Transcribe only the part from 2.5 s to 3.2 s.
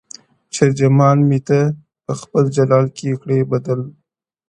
جمال کي